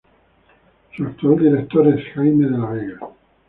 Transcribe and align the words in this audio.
Su 0.97 1.03
actual 1.05 1.37
director 1.37 1.87
es 1.89 2.11
Jaime 2.15 2.45
de 2.45 2.57
la 2.57 2.65
Vega. 2.71 2.99